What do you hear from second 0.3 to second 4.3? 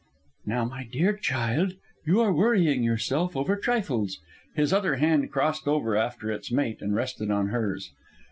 "Now, my dear child, you are worrying yourself over trifles."